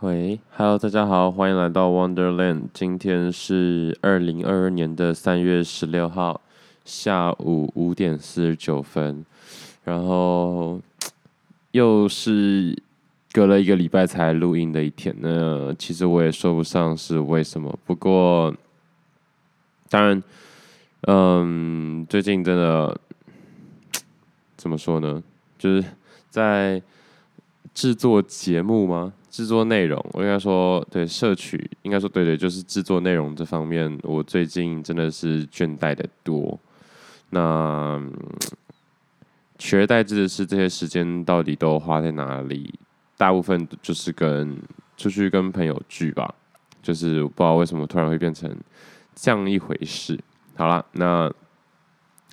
[0.00, 2.68] 喂，Hello，大家好，欢迎来到 Wonderland。
[2.72, 6.40] 今天是二零二二年的三月十六号
[6.84, 9.26] 下午五点四十九分，
[9.82, 10.80] 然后
[11.72, 12.80] 又是
[13.32, 15.12] 隔了一个礼拜才录音的一天。
[15.18, 18.54] 那其实我也说不上是为什么，不过
[19.90, 20.22] 当然，
[21.08, 22.96] 嗯，最近真的
[24.56, 25.20] 怎么说呢？
[25.58, 25.84] 就是
[26.30, 26.80] 在
[27.74, 29.12] 制作节目吗？
[29.30, 36.58] 制作内容，我应该说对摄取，应该说对对，就是制作内容这方面，我最近真的是倦怠的多。
[37.30, 38.02] 那
[39.58, 42.74] 取而代之的是，这些时间到底都花在哪里？
[43.16, 44.56] 大部分就是跟
[44.96, 46.34] 出去跟朋友聚吧，
[46.82, 48.54] 就是不知道为什么突然会变成
[49.14, 50.18] 这样一回事。
[50.56, 51.30] 好了，那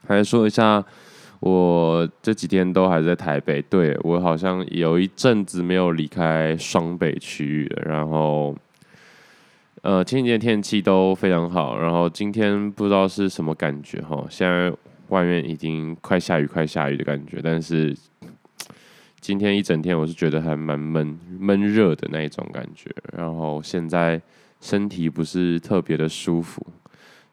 [0.08, 0.84] 还是说一下。
[1.46, 7.84] 我这几天都还在台北，对，我好像有一阵子没有离开双北区域了。
[7.86, 8.56] 然后，
[9.84, 14.76] 呃，前几天天气都非常好，然后今天不知道是什么感觉哈，现在
[15.10, 17.40] 外面已经快下雨，快下雨的感觉。
[17.44, 17.96] 但是
[19.22, 22.90] 今天一整天我是觉得还蛮闷闷热的那一种感觉。
[23.16, 24.20] 然后现在
[24.60, 26.66] 身体不是特别的舒服，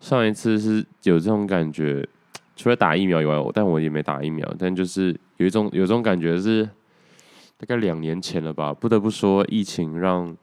[0.00, 2.06] 上一次是有这种感觉。
[2.54, 4.46] 除了打疫苗以外，但我也没打疫苗。
[4.58, 6.64] 但就是有一种有一种感觉是，
[7.56, 8.74] 大概两年前了吧。
[8.74, 10.36] 不得不说，疫情让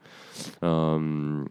[0.61, 1.47] 嗯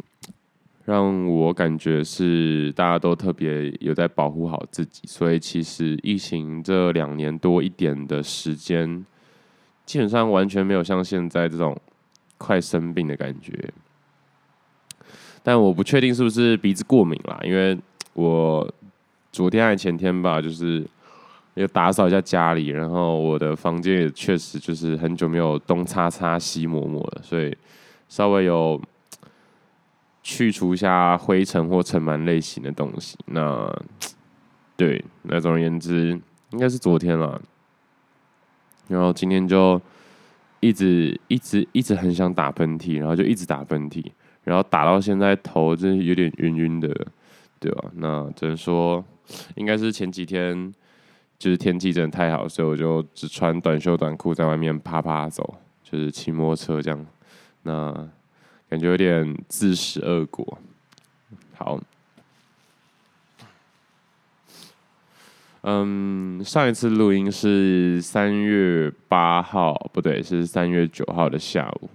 [0.85, 5.03] 让我感觉是大家都特别有在保护好自己。
[5.07, 9.07] 所以其实疫情这两年多一点的时间，
[9.87, 11.81] 基本上完全没有像现在这种
[12.37, 13.73] 快生病的感觉。
[15.43, 17.79] 但我不确定是不是鼻子过敏啦，因为
[18.15, 18.69] 我。
[19.31, 20.85] 昨天还前天吧，就是
[21.55, 27.57] 要打扫一下家里，然后我的房间也确实就是很久没有东擦擦西抹抹了，所以
[28.09, 28.81] 稍微有
[30.23, 33.19] 去除一下灰尘或尘螨类型的东西。
[33.27, 33.71] 那
[34.77, 36.19] 对，那总而言之，
[36.51, 37.41] 应该是昨天了。
[38.89, 39.81] 然后今天就
[40.61, 44.05] 一直一直一直很想打喷嚏，然后就一直打喷嚏，
[44.45, 46.89] 然后打到现在头真是有点晕晕的，
[47.61, 47.91] 对吧？
[47.97, 49.05] 那只能说。
[49.57, 50.73] 应该是前几天，
[51.39, 57.07] 就是天气真的太好，所以我就只穿短袖短裤在外面趴趴走，就是骑摩托车这样。
[57.63, 57.93] 那
[58.69, 60.59] 感觉有点自食恶果。
[61.55, 61.81] 好，
[65.63, 71.91] 嗯，上一次录音是三月八号，不对，是三月九号的下午。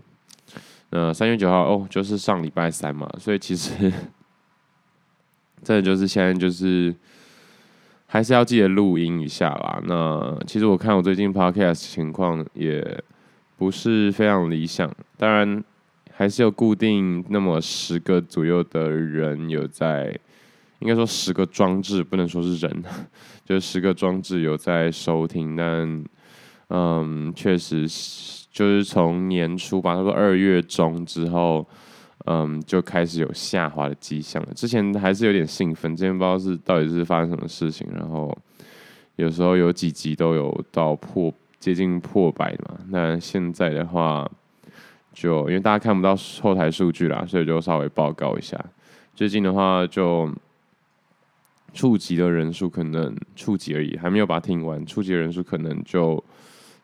[0.91, 3.91] 那三月九号哦，就是上礼拜三嘛，所以其实，
[5.63, 6.95] 真的就是现在就是。
[8.13, 9.81] 还是要记得录音一下啦。
[9.85, 13.03] 那其实我看我最近 podcast 情况也
[13.57, 14.87] 不是非常理想，
[15.17, 15.63] 当然
[16.11, 20.15] 还是有固定那么十个左右的人有在，
[20.77, 22.83] 应该说十个装置，不能说是人，
[23.43, 25.55] 就是十个装置有在收听。
[25.55, 26.05] 但
[26.69, 27.87] 嗯，确实
[28.51, 31.67] 就是从年初吧，差不多二月中之后。
[32.25, 34.49] 嗯，就开始有下滑的迹象了。
[34.55, 38.33] 之前还是有点兴奋，之前不知道是到底是发生什么事情，然后
[39.17, 42.79] 有时候有几集都有到破接近破百嘛。
[42.87, 44.25] 那现在的话，
[45.13, 48.57] 就因为大家看不到后台数据啦，所以就稍微报告一下。
[49.13, 50.31] 最近的话，就
[51.73, 54.85] 触及的人数可能触及而已，还没有把它听完。
[54.85, 56.23] 触及的人数可能就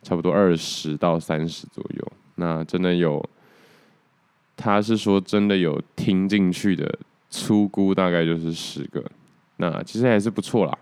[0.04, 2.12] 差不多二十到三十左右。
[2.36, 3.24] 那真的有。
[4.62, 7.00] 他是说真的有听进去的，
[7.30, 9.02] 粗估大概就是十个，
[9.56, 10.78] 那其实还是不错啦。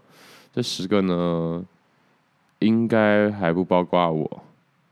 [0.51, 1.63] 这十个呢，
[2.57, 4.43] 应该还不包括我，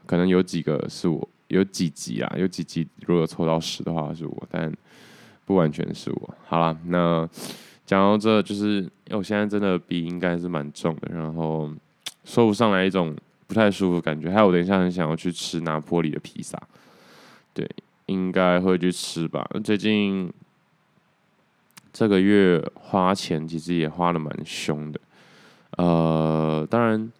[0.05, 4.71] 可能有几个是我，有几集啊，有几集如果凑到十的话是我，但
[5.45, 6.35] 不完全是我。
[6.45, 7.27] 好了，那
[7.87, 11.71] 讲到这就是，因为我现在真的鼻应该是蛮重的，然后
[12.23, 13.15] 说不上来一种
[13.47, 16.61] 不太舒服的感觉，还有我等一下很想要去吃拿坡里的披萨，
[17.51, 17.67] 对。
[18.07, 19.47] 应该会去吃吧。
[19.63, 20.31] 最近
[21.91, 24.99] 这个月花钱其实也花得蛮凶的。
[25.77, 27.11] 呃，当然，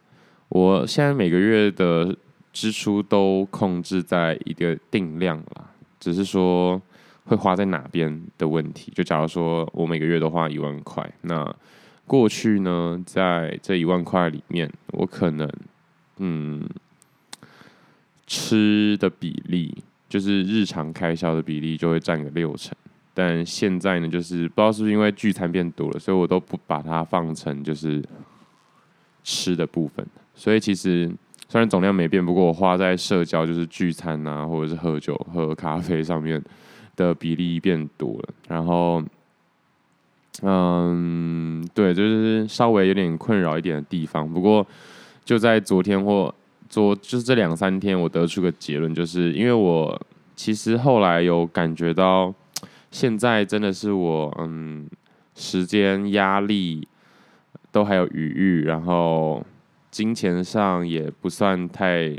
[0.50, 2.16] 我现在每个月的
[2.54, 6.82] 支出都控制在一个定量啦，只是说
[7.26, 8.92] 会花在哪边的问题。
[8.96, 11.54] 就假如说我每个月都花一万块，那
[12.06, 15.50] 过去呢，在这一万块里面，我可能
[16.18, 16.70] 嗯
[18.28, 19.84] 吃的比例。
[20.08, 22.74] 就是日常开销的比例就会占个六成，
[23.14, 28.04] 但现在呢，就是不知道是不是因为聚餐变多了，所以我都不把它放成就是
[29.24, 30.06] 吃的部分。
[30.36, 31.10] 所以其实
[31.48, 36.44] 虽然总量没变，不过我花在社交就是聚餐啊，或者是喝酒、喝咖啡上面
[36.96, 38.30] 的比例变多了。
[38.48, 39.04] 然后，
[40.42, 44.32] 嗯，对，就是稍微有点困扰一点的地方。
[44.32, 44.66] 不过
[45.24, 46.34] 就在昨天或
[46.70, 50.00] 昨就是这两三天，我得出个结论，就是因为我
[50.36, 52.34] 其实后来有感觉到，
[52.92, 54.90] 现在真的是我嗯
[55.36, 56.88] 时间压力
[57.72, 59.46] 都还有余裕，然后。
[59.92, 62.14] 金钱上也不算太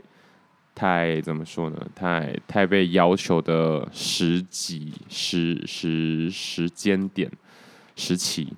[0.74, 1.76] 太怎么说呢？
[1.94, 7.30] 太太被要求的时机时时时间点
[7.94, 8.50] 时期，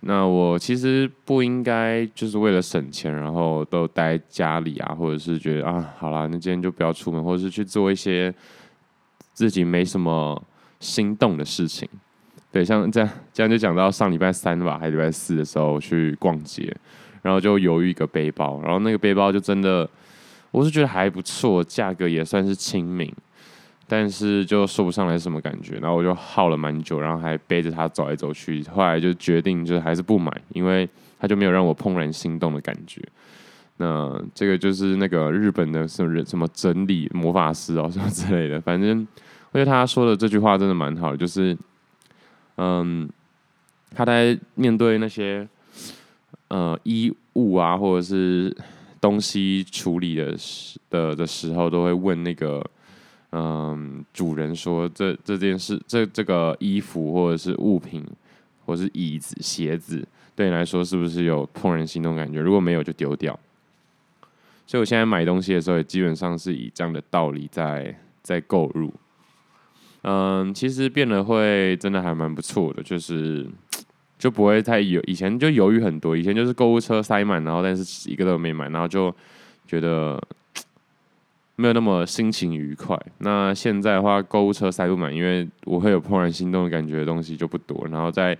[0.00, 8.34] 那我其实不应该就是为了省钱，然后都待家里啊，或者是觉得啊，好啦，那今天就不要出门，或者是去做一些
[9.32, 10.42] 自己没什么
[10.80, 11.88] 心动的事情。
[12.52, 16.74] 对，像这样这样就讲到上礼拜三吧，还是礼拜四的时候去逛街。
[17.22, 19.88] 然后就犹豫一个背包，然后那个背包就真的，
[20.50, 23.10] 我是觉得还不错，价格也算是亲民，
[23.86, 25.76] 但是就说不上来什么感觉。
[25.76, 28.62] 然后我就耗了蛮久，然后还背着它走来走去。
[28.64, 30.88] 后来就决定就是还是不买，因为
[31.18, 33.02] 它就没有让我怦然心动的感觉。
[33.76, 39.06] 那这个就是那个日本的什么什么整理魔法师哦什么之类的，反正
[39.52, 41.56] 我觉得他说的这句话真的蛮好，就是
[42.56, 43.08] 嗯，
[43.94, 45.48] 他在面对那些。
[46.48, 48.54] 呃，衣物啊，或者是
[49.00, 52.64] 东西处理的时的的时候，都会问那个
[53.36, 58.06] 嗯、主人说，这这件事，这这个衣服或者是物品，
[58.64, 62.40] 或是椅子、鞋子，对你来说是不是有怦然心动感觉？
[62.40, 63.38] 如果没有，就丢掉。
[64.66, 68.94] 所以我现在买东西的时候，也基本上是以这样的道理在在购入。
[70.02, 73.46] 嗯，其实变得会真的还蛮不错的，就是。
[74.16, 79.14] 就不会太犹，以前就犹豫很多，以前就是购物车塞满，然后但是一个都没买，然后就
[79.66, 80.18] 觉得
[81.56, 82.98] 没有那么心情愉快。
[83.18, 87.86] 那现在的话，购物车塞不满，因为我会有怦然心动的感觉的东西就不多。
[87.90, 88.34] 然后在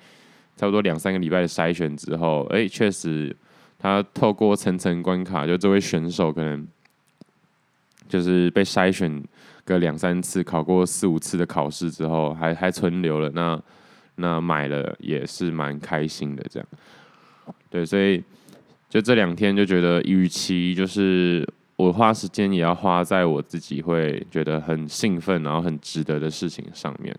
[0.56, 3.34] 差不多两三个礼拜的筛选之后，哎，确实
[3.78, 6.66] 他透过层层关卡，就这位选手可能
[8.08, 9.22] 就是被筛选
[9.64, 13.60] 个两三次，考过四五次的考试之后，还还存留了那。
[14.16, 16.68] 那买了也是蛮开心的，这样，
[17.68, 18.22] 对，所以
[18.88, 21.44] 就这两天就觉得，与其就是
[21.76, 27.14] 我花时间，也要花在我自己会觉得很兴奋，然后很值得的事情上面，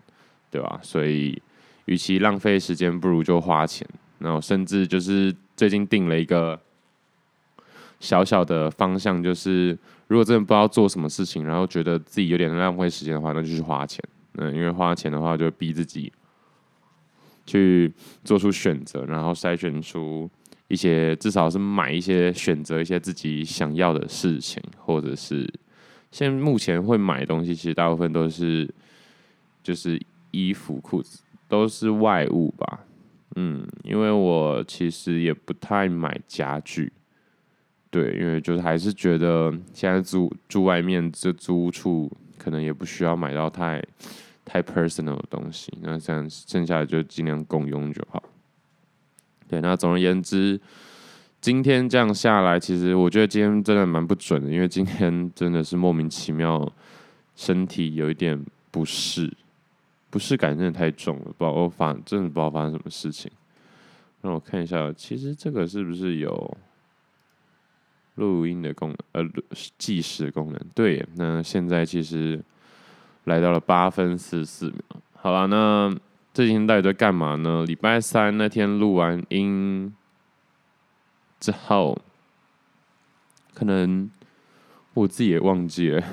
[0.50, 0.80] 对吧？
[0.82, 1.40] 所以，
[1.84, 3.86] 与其浪费时间，不如就花钱。
[4.18, 6.58] 然后，甚至就是最近定了一个
[8.00, 9.76] 小小的方向，就是
[10.08, 14.02] 如果真的不知道做什么事情，然后觉得自己有点浪费时间的话，那就去花钱。
[14.34, 16.12] 嗯，因为花钱的话，就逼自己。
[17.48, 17.94] 去
[18.24, 20.28] 做出选择，然后筛选出
[20.68, 25.48] 一些，至少是买一些，选择一些自己想要的事情，或者是
[26.10, 28.68] 现在目前会买东西，其实大部分都是
[29.62, 32.84] 就是衣服、裤子，都是外物吧。
[33.36, 36.92] 嗯，因为我其实也不太买家具，
[37.90, 43.82] 对，因为就是还是觉得现在住住外面这租处，可能也不需要买到太。
[44.48, 48.22] 太 personal 的东西，那这样剩下的就尽量共用就好。
[49.48, 50.60] 对，那总而言之，
[51.40, 56.70] 今天这样下来，其实我觉得今天真的蛮不准的，因为今天真的是莫名其妙，
[57.34, 58.40] 身体有一点
[58.70, 59.32] 不适，
[60.10, 63.30] 不适感真的太重了，不知道我发，真的不知道发生什么事情。
[64.22, 66.56] 让我看一下，其实这个是不是有
[68.16, 68.96] 录音的功能？
[69.12, 69.30] 呃，
[69.78, 70.60] 计时的功能？
[70.74, 72.42] 对，那现在其实。
[73.26, 74.80] 来到了八分四十四秒，
[75.14, 75.92] 好了，那
[76.36, 77.64] 这几天到底在干嘛呢？
[77.64, 79.90] 礼拜三那天录完音
[81.40, 81.98] 之后，
[83.54, 84.10] 可能
[84.92, 86.04] 我自己也忘记了。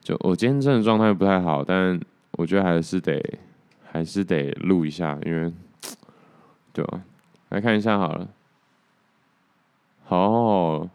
[0.00, 2.00] 就我今天真的状态不太好，但
[2.38, 3.20] 我觉得还是得
[3.90, 5.52] 还是得录一下，因为
[6.72, 7.02] 对吧？
[7.48, 8.28] 来看一下好了。
[10.04, 10.88] 好，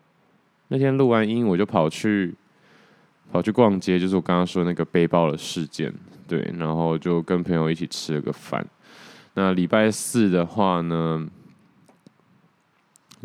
[0.70, 2.34] 那天录完音我就跑去。
[3.34, 5.94] 跑去逛街，就是我刚刚说那个背包的事件，
[6.30, 8.66] 对，然后就跟朋友一起吃了个饭。
[9.34, 11.28] 那礼拜四的话呢，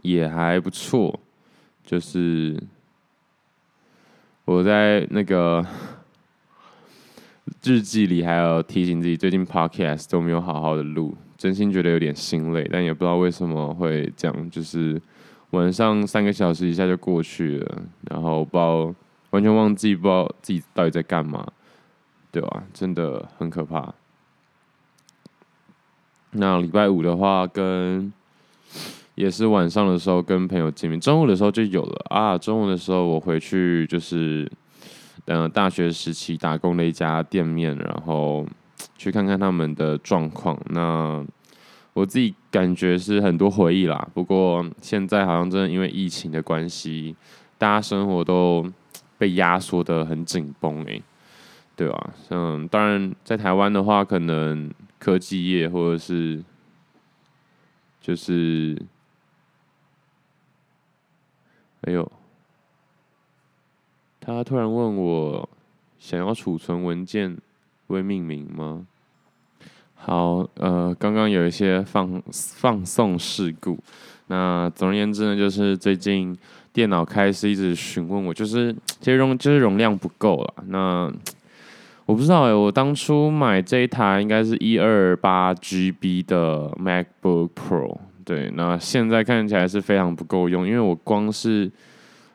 [0.03, 1.21] 也还不错，
[1.85, 2.59] 就是
[4.47, 5.65] 我在那个
[7.63, 15.01] 日记里还有提醒自己，最近 podcast 都没有好好的录，真心觉得有点心累，但也不知道为什么会这样，就是
[15.51, 18.95] 晚上三个小时一下就过去了，然后不知道。
[19.31, 21.45] 完全忘记，不知道自己到底在干嘛，
[22.35, 22.65] 对吧？
[22.73, 23.95] 真的很可怕。
[26.33, 28.13] 那礼拜五的话，跟
[29.15, 32.37] 也是晚上的时候跟朋友见面，中午的时候就有了啊。
[32.37, 34.51] 中午的时候我回去就是，
[35.27, 38.45] 嗯，大学时期打工的一家店面，然后
[38.99, 40.61] 去看看他们的状况。
[40.71, 41.25] 那
[41.93, 44.09] 我自己感觉是很多回忆啦。
[44.13, 47.15] 不过现在好像真的因为疫情的关系，
[47.57, 48.69] 大家生活都
[49.17, 51.01] 被压缩得很紧绷诶，
[51.77, 52.15] 对吧？
[52.31, 56.43] 嗯，当然在台湾的话，可能科技业或者是
[58.01, 58.81] 就是。
[61.87, 62.11] 还有，
[64.21, 65.47] 他突然问我
[65.99, 67.37] 想要储存文件
[67.89, 68.87] 未命名吗？
[69.95, 73.79] 好，呃，刚刚有一些放放送事故。
[74.29, 76.35] 那总而言之呢，就是最近
[76.73, 80.55] 电脑开始一直询问我，就是其实容就是容量不够了。
[80.69, 81.13] 那
[82.07, 87.99] 我不知道哎，我当初买这一台应该是一二八 GB 的 MacBook Pro。
[88.25, 91.71] 对，那现在看起来是非常不够用，因为我光是，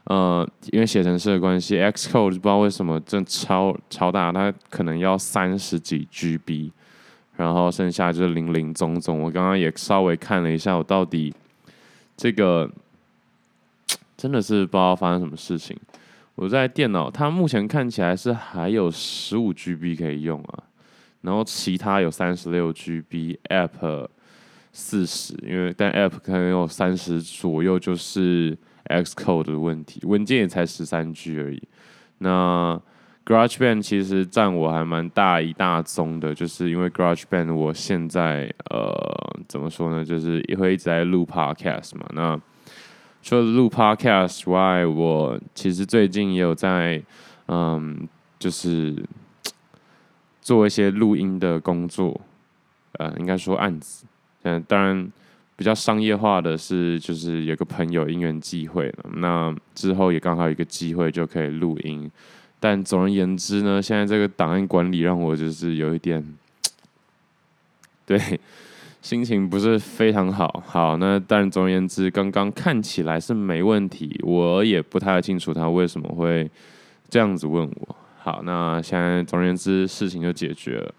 [0.06, 6.72] 呃，因为写程式的关系，Xcode 不知道为什么真超超大，它可能要三十几 GB，
[7.38, 9.22] 然后剩下就是零零总总。
[9.22, 11.34] 我刚刚也稍微看了一下，我到底
[12.18, 12.70] 这个
[14.18, 15.76] 真的是不知道发生什么事情。
[16.40, 20.64] 我在电脑，它目前看起来是还有十五 GB 可以用啊，
[21.22, 24.08] 然后其他有三十六 GB，App。
[24.72, 28.56] 四十，因为但 App 可能有三十左右，就是
[28.86, 31.62] Xcode 的问题，文件也才十三 G 而已。
[32.20, 32.80] 那
[33.26, 38.94] GarageBand 其实占我还蛮大一大宗的，就是因为 GarageBand 我现在呃
[39.48, 42.06] 怎么说呢，就是也会一直在录 Podcast 嘛。
[42.14, 42.40] 那
[43.22, 47.02] 除了录 Podcast 外，我其实最近也有在
[47.48, 48.08] 嗯，
[48.40, 48.96] 就是
[50.42, 52.20] 做一些录音的工作，
[52.94, 54.06] 呃，应该说案子。
[54.44, 55.12] 嗯，当然
[55.56, 62.10] 比较商业化的是，就是有个朋友因缘际会了，那之后也刚好有一个机会就可以录音。
[62.60, 66.26] 但总而言之呢，现在这个档案管理让我就是有一点，
[68.06, 68.40] 对，
[69.02, 70.64] 心情不是非常好。
[70.66, 76.50] 好，那但总而言之，刚刚看起来是没问题，我也不太清楚他为什么会
[77.10, 77.96] 这样子问我。
[78.18, 80.94] 好，那现在总而言之，事情就解决了。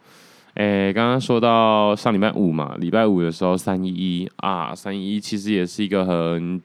[0.55, 6.61] 诶，刚刚说到上礼拜五嘛，礼拜五的时候三一一啊，三一一其实也是一个很，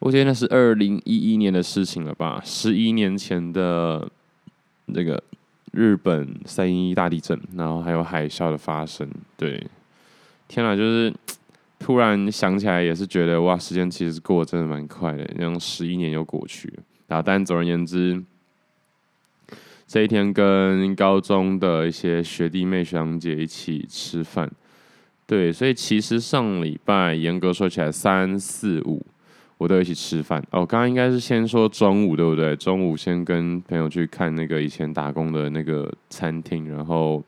[0.00, 4.06] 我觉得那是二零一一年的事情了吧，十一年前的
[4.86, 5.22] 那个
[5.72, 9.64] 日本三一一大地震，然后还有海啸的发生，对，
[10.48, 11.12] 天哪，就是
[11.78, 18.22] 突然想起来也是觉得哇，时间其实过得真的蛮快的，这样十一年又过去了，啊，但总而言之。
[19.88, 24.50] 这一天跟高中的一些学弟妹学长姐一起吃饭，
[25.28, 29.06] 对，所以其实上礼拜严格说起来三四五
[29.58, 30.42] 我都一起吃饭。
[30.50, 32.56] 哦，刚刚应该是先说中午对不对？
[32.56, 37.22] 中午先跟朋友去看那个以前打工的那个餐厅，然后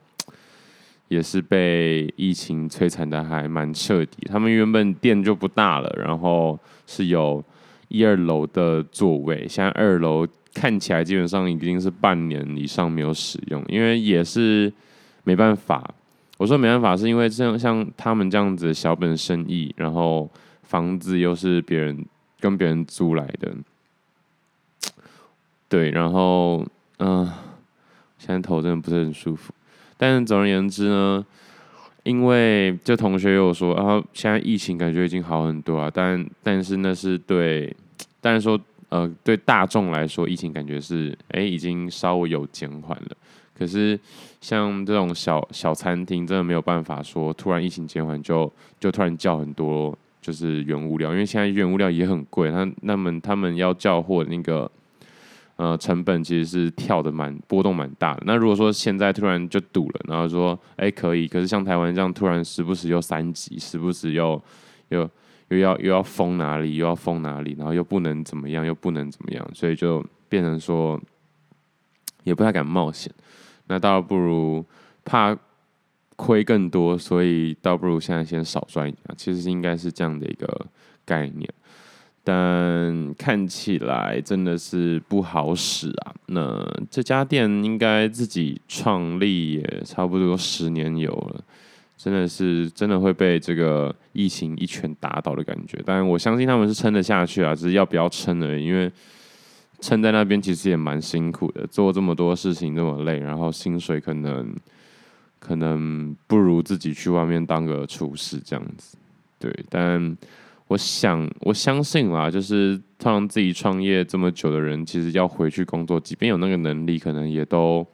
[1.09, 4.25] 也是被疫情摧残的还蛮彻底。
[4.31, 7.43] 他们原本店就不大了，然后是有
[7.89, 10.25] 一二楼的座位，现在二楼。
[10.51, 14.73] 看起来基本上已经是半年以上没有使用，因为也是
[15.23, 15.93] 没办法。
[16.37, 20.29] 我说没办法，是因为这样像他们这样子小本生意，然后
[20.63, 22.03] 房子又是别人
[22.39, 23.55] 跟别人租来的，
[25.69, 26.65] 对，然后
[26.97, 27.31] 嗯、
[28.17, 29.53] 现在头真的不是很舒服。
[29.99, 31.23] 但总而言之呢，
[32.01, 37.71] 因为这同学有说，然后现在疫情感觉已经好很多啊，但但是那是对，
[38.19, 38.59] 但是说。
[38.91, 43.15] 呃，对大众来说，疫情感觉是哎，已经稍微有减缓了。
[43.55, 43.99] 可是
[44.41, 52.49] 像这种小小餐厅，真的没有办法说突然疫情减缓就就突然叫很多就是原物料，因为现在原物料也很贵。
[52.49, 54.67] 那那么他们要叫货那个
[55.59, 58.23] 呃成本其实是跳的蛮波动蛮大的。
[58.25, 64.41] 那如果说现在突然就堵了，然后说哎可以，可是像台湾这样突然时不时又三级，时不时又
[64.89, 65.07] 又。
[65.49, 71.01] 又要又要封哪里，又要封哪里，然后又不能怎么样，又不能怎么样，所以就变成说
[72.23, 73.11] 也不太敢冒险。
[73.65, 74.63] 那倒不如
[75.03, 75.35] 怕
[76.15, 79.03] 亏更多，所以倒不如现在先少赚一点。
[79.17, 80.67] 其实应该是这样的一个
[81.03, 81.51] 概念，
[82.29, 86.13] 但看起来真的是不好使啊。
[86.27, 91.43] 那这家店应该自己创立也差不多十年有了。
[91.97, 98.63] 真的是真的会被这个疫情一拳打倒的感觉，但我相信他们是撑得下去啊，只是要不要撑而已。
[98.63, 98.89] 因为
[99.81, 104.55] 撑在那边其实也蛮辛苦的，做这么多事情这么累，然后薪水可能
[105.39, 108.97] 可能不如自己去外面当个厨师这样子。
[109.37, 110.17] 对，但
[110.69, 117.85] 我想我相信啦，就是通常自己创业这么久的人，其实要回去工作，即便有那个能力，可能也都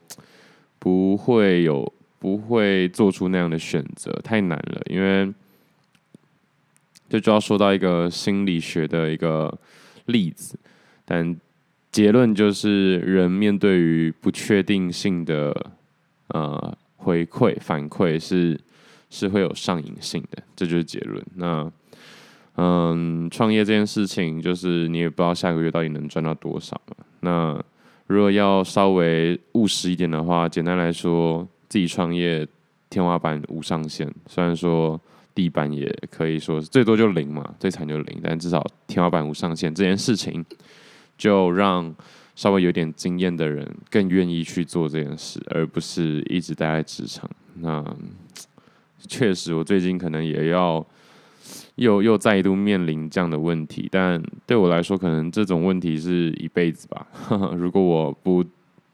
[0.78, 5.34] 不会有不会做出那样的选择，太难了，因为
[7.10, 9.58] 这就，就要说到一个心理学的一个
[10.06, 10.60] 例子，
[11.04, 11.36] 但。
[11.92, 15.72] 结论就是，人面对于不确定性的
[16.28, 18.60] 呃回馈反馈是
[19.10, 21.26] 是会有上瘾性的，这就是结论。
[21.36, 21.72] 那
[22.56, 27.06] 嗯，创业这件事情，就是你也不知道下个月到底能赚到多少嘛。
[27.22, 27.64] 那
[28.08, 32.48] 如果要稍微务实一点的话，简单来说，自己创业
[32.90, 35.00] 天花板无上限，虽然说
[35.34, 40.46] 地板也可以说是最多就零嘛，最惨就零，但至少天花板无上限这件事情。
[41.18, 41.96] 就让
[42.36, 47.30] 稍微有点经验的人更愿意去做这件事，而不是一直待在职场。
[47.62, 47.82] 那
[49.08, 50.86] 确实，我最近可能也要
[51.76, 57.08] 又又再度面临这样的问题，但对我来说，可能这种问题是一辈子吧。
[57.58, 58.44] 如果我不，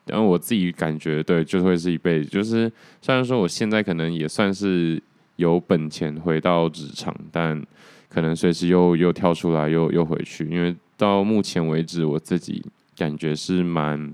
[0.06, 2.30] 然后我自己感觉对，就会是一辈子。
[2.30, 5.02] 就是虽然说我现在可能也算是
[5.36, 7.62] 有本钱回到职场，但
[8.10, 10.76] 可能随时又又跳出来，又又回去，因为。
[10.98, 12.64] 到目前为止，我自己
[12.96, 14.14] 感觉是蛮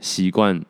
[0.00, 0.60] 习惯，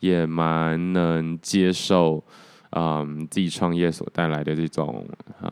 [0.00, 2.24] 也蛮能接受，
[2.70, 5.06] 嗯，自己创业所带来的这种
[5.40, 5.50] 啊、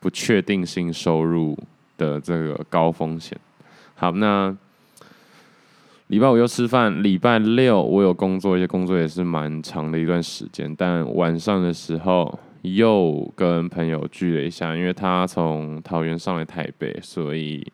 [0.00, 1.58] 不确定性收入
[1.96, 3.38] 的这个高风险。
[3.94, 4.56] 好，那
[6.08, 17.66] 礼拜五又吃饭，礼拜六我有工作，一些工作也是蛮长的一段时间，但晚上的时候又跟朋友聚了一下，因为他从桃园上来台北，所以。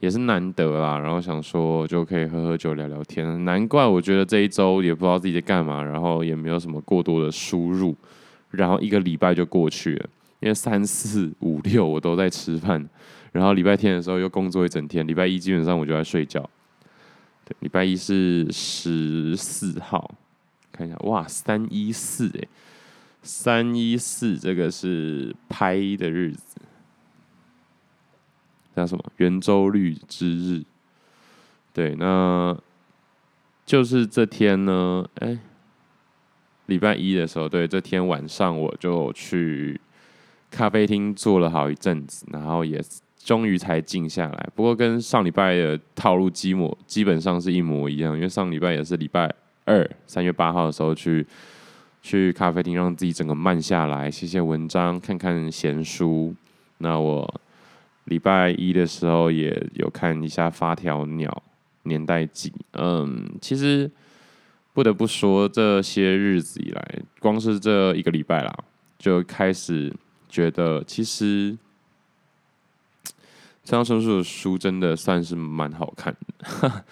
[0.00, 3.44] 也是难得啦，然后想说就可以喝喝酒聊聊天。
[3.44, 7.96] 难怪我觉得这一周也不知道自己在干嘛，然后也没有什么过多的输入，
[8.50, 10.08] 然后一个礼拜就过去了。
[10.40, 12.86] 因为三四五六我都在吃饭，
[13.32, 16.48] 然后礼拜天的时候又工作一整天，礼拜一基本上我就在睡觉。
[17.46, 20.14] 对，礼拜一是十四号，
[20.70, 22.48] 看一下，哇，三一四诶，
[23.22, 26.60] 三一四这个是拍的日子。
[28.76, 30.62] 叫什么圆周率之日？
[31.72, 32.54] 对，那
[33.64, 35.02] 就是这天呢。
[35.20, 35.38] 哎、
[36.66, 39.80] 礼拜一的时候，对，这天晚上我就去
[40.50, 42.78] 咖啡厅坐了好一阵子，然后也
[43.16, 44.48] 终于才静下来。
[44.54, 49.34] 不过跟上礼拜的套路基模基本上是一模一样，因为上礼拜也是礼拜
[49.64, 51.26] 二三月八号的时候去
[52.02, 56.34] 去咖啡厅，让自己整个慢下来，写写文章，看看闲书。
[56.76, 57.40] 那我。
[58.06, 61.42] 礼拜一的时候也有看一下《发条鸟
[61.82, 63.90] 年代记》，嗯，其实
[64.72, 68.56] 不得不说，这些日子以来，光是这一个礼拜啦，
[68.96, 69.92] 就开始
[70.28, 71.58] 觉得其实
[73.64, 76.84] 村上春树的书真的算是蛮好看的，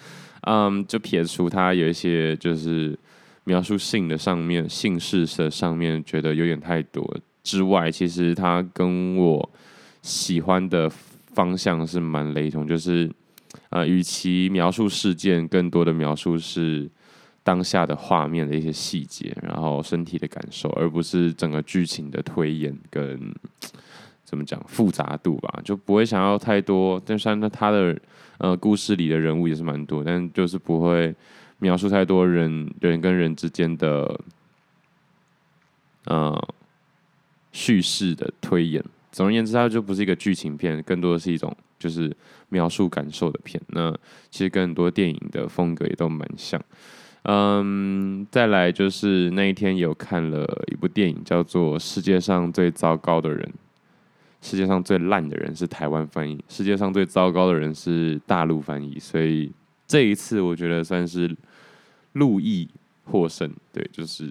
[0.43, 2.97] 嗯，就撇除他有一些就是
[3.45, 9.49] 描述性的上面、姓氏的上面觉得有点太多之外，其实他跟我。
[10.05, 13.11] 喜欢的方向是蛮雷同，就是，
[13.71, 16.87] 呃，与其描述事件，更多的描述是
[17.41, 23.19] 当下的画面的一些细节，然后身体的感受，而不是整个剧情的推演跟
[24.23, 27.01] 怎么讲复杂度吧，就不会想要太多。
[27.03, 27.99] 但是呢，他的
[28.37, 31.15] 呃故事里的人物也是蛮多，但就是不会
[31.57, 34.19] 描述太多人人跟人之间的
[36.05, 36.47] 呃
[37.51, 38.83] 叙事的推演。
[39.15, 42.13] 总而言之，它就不是一个剧情片，更多的是一种就是
[42.49, 43.61] 描述感受的片。
[43.67, 43.89] 那
[44.29, 46.61] 其实跟很多电影的风格也都蛮像。
[47.23, 53.39] 嗯，再来就是那一天有看了一部电影，叫做《世界上最糟糕的人》。
[54.41, 58.99] 世界上最烂的人是台湾翻译，世界上最糟糕的人是大陆翻译。
[58.99, 59.49] 所以
[59.87, 61.33] 这一次我觉得算是
[62.11, 62.67] 陆译
[63.05, 63.49] 获胜。
[63.71, 64.29] 对，就是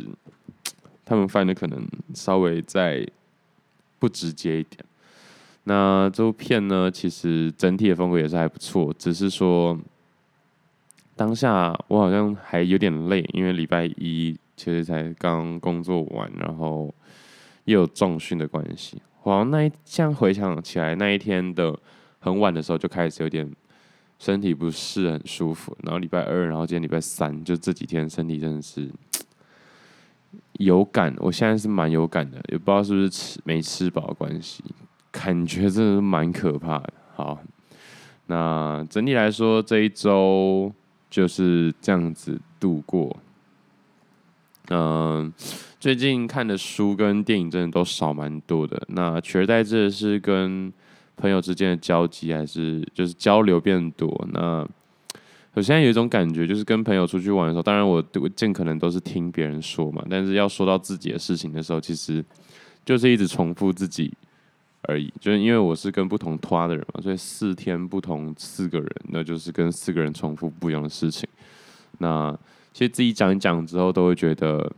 [1.06, 3.08] 他们翻的可能稍微在。
[4.04, 4.84] 不直接一点。
[5.62, 9.78] 那这部片呢，其实整体的风格也是还不错，只是说
[11.16, 16.94] 当下我好像还有点累，因为礼拜一其实才刚工作完，然后
[17.64, 19.00] 又有重训的关系。
[19.22, 21.74] 好像那一这样回想起来，那一天的
[22.18, 23.50] 很晚的时候就开始有点
[24.18, 28.86] 身体不是很舒服，然后礼拜二，然后今天礼拜三，就这几天身体真的是。
[30.54, 34.62] 有感，我现在是蛮有感的，也不知道是不是吃没吃饱的关系，
[35.10, 36.92] 感觉真的是蛮可怕的。
[37.14, 37.38] 好，
[38.26, 40.72] 那整体来说这一周
[41.10, 43.16] 就是这样子度过。
[44.70, 45.32] 嗯，
[45.78, 48.82] 最近看的书跟电影真的都少蛮多的。
[48.88, 50.72] 那取而代之的是跟
[51.16, 54.26] 朋友之间的交集还是就是交流变多。
[54.32, 54.66] 那
[55.54, 62.24] 我现在有一种感觉，就是跟朋友出去玩的时候，当然我我尽可能都是听别人说嘛，但是要说到自己的事情的时候，其实
[62.84, 64.12] 就是一直重复自己
[64.82, 65.12] 而已。
[65.20, 71.28] 就是因为我是跟不同拖的人嘛，所以四天不同四个人，那就是跟四个人重复不一样的事情。
[71.98, 72.36] 那
[72.72, 74.72] 其实自己讲一讲之后，都会觉得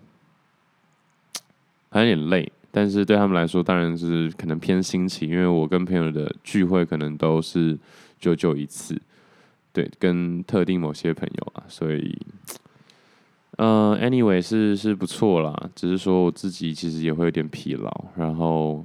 [1.89, 2.53] 还有点累。
[2.71, 7.79] 但是对他们来说，当然是可能偏新奇，因为我跟朋友的聚会可能都是
[8.21, 9.01] 久久一次。
[9.77, 12.19] 对，跟特定某些朋友啊，所以，
[13.59, 18.83] 嗯、呃，anyway 是是不错啦，只是说我自己其实也会有点疲劳，然后，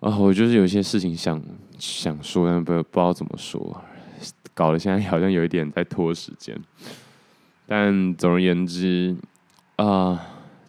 [0.00, 1.38] 啊、我就是有一些事情想
[1.78, 3.78] 想说，但不不知道怎么说，
[4.54, 6.58] 搞得现在 好像有一点在拖时间，
[7.66, 9.14] 但总而言之，
[9.76, 10.18] 啊、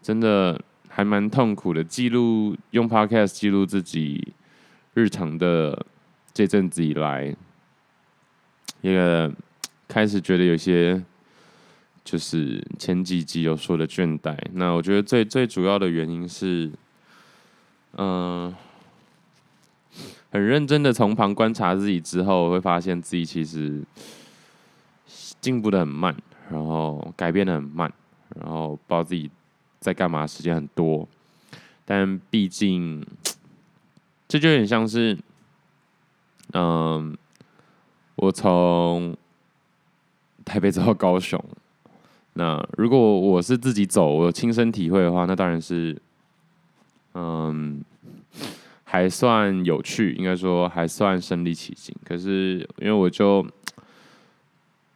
[0.01, 4.33] 真的还蛮痛苦的，记录用 podcast 记录自己
[4.93, 5.85] 日常的
[6.33, 7.33] 这阵子以来。
[8.81, 9.31] 一个
[9.87, 11.03] 开始觉得有些，
[12.03, 14.37] 就是前几集有说的倦怠。
[14.53, 16.71] 那我觉得最最主要的原因是，
[17.97, 18.55] 嗯、
[20.31, 23.81] 很认真的从旁观察自己之后，会发现自己其实
[25.41, 26.15] 进步的很慢，
[26.49, 27.91] 然后改变的很慢，
[28.35, 29.29] 然后不知道自己
[29.79, 31.07] 在干嘛，时间很多。
[31.85, 33.05] 但毕竟，
[34.27, 35.17] 这就有点像是，
[36.53, 37.17] 嗯、
[38.21, 39.15] 我从
[40.43, 41.41] 台北走到高雄，
[42.33, 45.95] 那如果我是自己走，我亲身体会的话，那当然是，
[47.13, 47.81] 嗯，
[48.83, 51.95] 还算有趣，应该说还算身临其境。
[52.03, 53.45] 可是因为我就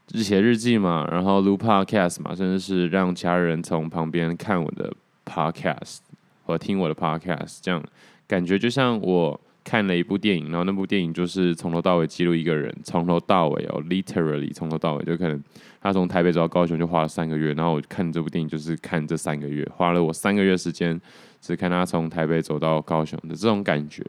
[0.10, 4.94] 写日记嘛，然后录 podcast 嘛，甚至是让其他人从旁边看我的
[5.26, 6.00] podcast
[6.46, 7.82] 或听我的 podcast，这样
[8.28, 9.40] 感觉就像我。
[9.64, 15.42] 看了一部电影，然后那部电影就是从头到尾记录一个人，从头到尾哦，literally 从头到尾，就可能
[15.82, 21.00] 他从台北走到高雄就花了三个月，然后我看这部电影就是看这三个月，花了我三个月时间，
[21.40, 24.06] 只看他从台北走到高雄的这种感觉。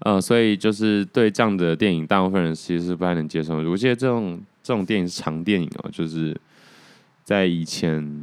[0.00, 3.70] 呃，所以就是对这样的电影，大部分人其实是不太能接受的。
[3.70, 6.38] 我记得这种这种电影是长电影哦，就是
[7.24, 8.22] 在以前。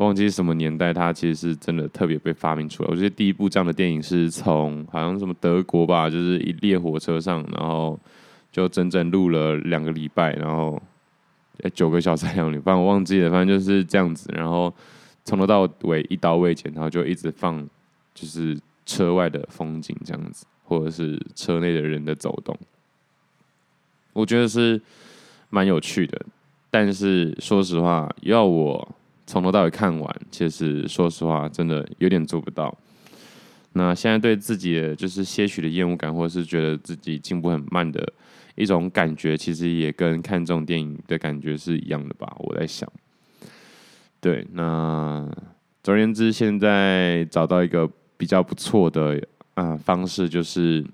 [0.00, 2.88] 忘记什么年代，它其实是真的特别被发明出来。
[2.90, 8.00] 我觉得第一部这样的电影是从好像什么德国吧，就是一列火车上，然后
[8.50, 10.80] 就整整录了两个礼拜，然后
[11.74, 14.32] 九个小时两个礼拜，我忘记了，反正就是这样子。
[14.34, 14.74] 然后
[15.22, 17.62] 从头到尾一刀未剪，然后就一直放
[18.14, 22.56] 就是车外的风景这样子，或者是车内的人的走动。
[24.14, 24.80] 我觉得是
[25.50, 26.24] 蛮有趣的，
[26.70, 28.96] 但是说实话，要我。
[29.30, 32.76] 从头到尾看完，其实说实话，真的有点做不到。
[33.74, 38.12] 那现在对自己的就是些许的厌恶感，或者是觉得自己进步很慢的
[38.56, 42.34] 一种感觉，其实也跟看这种电影的感觉是一样的吧？
[42.40, 42.92] 我在想。
[44.20, 45.24] 对，那
[45.80, 50.84] 总而言之，现在找到一个比较不错的啊、方式，就是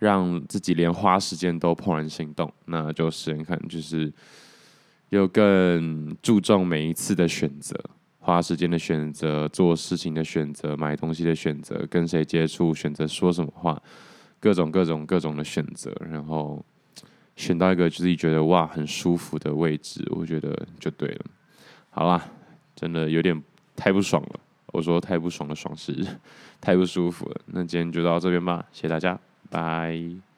[0.00, 2.52] 让自己连花时间都怦然心动。
[2.64, 4.12] 那就试试看，就是。
[5.10, 7.78] 又更注重每一次的选择，
[8.18, 13.80] 花时间的选择，做事情的选择，买东西的选择，跟谁接触，选择说什么话，
[14.40, 16.64] 各种各种各种的选择，然后
[17.36, 21.24] 选到一个自己觉得哇很舒服的位置，我觉得就对了。
[21.90, 22.28] 好啦，
[22.74, 23.40] 真的有点
[23.74, 24.40] 太不爽了。
[24.72, 26.06] 我说太不爽的爽是
[26.60, 27.40] 太不舒服了。
[27.46, 30.35] 那今天就到这边吧，谢谢大家，拜。